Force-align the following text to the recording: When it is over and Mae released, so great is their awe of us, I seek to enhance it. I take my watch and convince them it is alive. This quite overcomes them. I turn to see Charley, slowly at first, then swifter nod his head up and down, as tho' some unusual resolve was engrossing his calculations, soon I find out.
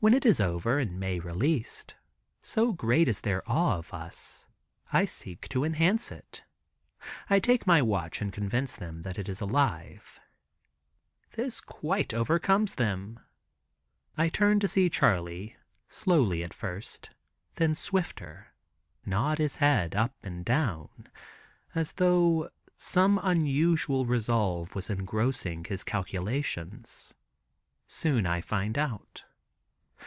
When 0.00 0.12
it 0.12 0.26
is 0.26 0.40
over 0.40 0.80
and 0.80 0.98
Mae 0.98 1.20
released, 1.20 1.94
so 2.42 2.72
great 2.72 3.06
is 3.06 3.20
their 3.20 3.48
awe 3.48 3.76
of 3.78 3.94
us, 3.94 4.44
I 4.92 5.04
seek 5.04 5.48
to 5.50 5.62
enhance 5.62 6.10
it. 6.10 6.42
I 7.30 7.38
take 7.38 7.64
my 7.64 7.80
watch 7.80 8.20
and 8.20 8.32
convince 8.32 8.74
them 8.74 9.02
it 9.06 9.28
is 9.28 9.40
alive. 9.40 10.18
This 11.36 11.60
quite 11.60 12.12
overcomes 12.12 12.74
them. 12.74 13.20
I 14.18 14.28
turn 14.28 14.58
to 14.60 14.66
see 14.68 14.90
Charley, 14.90 15.56
slowly 15.88 16.42
at 16.42 16.52
first, 16.52 17.10
then 17.54 17.72
swifter 17.76 18.48
nod 19.06 19.38
his 19.38 19.54
head 19.56 19.94
up 19.94 20.12
and 20.24 20.44
down, 20.44 21.06
as 21.72 21.92
tho' 21.92 22.50
some 22.76 23.20
unusual 23.22 24.06
resolve 24.06 24.74
was 24.74 24.90
engrossing 24.90 25.62
his 25.64 25.84
calculations, 25.84 27.14
soon 27.86 28.26
I 28.26 28.40
find 28.40 28.76
out. 28.76 29.22